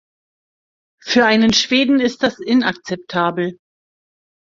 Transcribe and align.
Für 0.99 1.27
einen 1.27 1.53
Schweden 1.53 1.99
ist 1.99 2.23
das 2.23 2.39
inakzeptabel. 2.39 3.59